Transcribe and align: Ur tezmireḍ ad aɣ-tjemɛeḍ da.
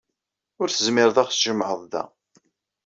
Ur 0.61 0.67
tezmireḍ 0.69 1.17
ad 1.17 1.21
aɣ-tjemɛeḍ 1.23 1.81
da. 1.91 2.03